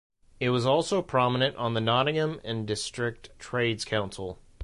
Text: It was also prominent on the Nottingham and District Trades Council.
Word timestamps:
It 0.39 0.49
was 0.49 0.65
also 0.65 1.03
prominent 1.03 1.55
on 1.57 1.75
the 1.75 1.79
Nottingham 1.79 2.41
and 2.43 2.65
District 2.67 3.29
Trades 3.37 3.85
Council. 3.85 4.39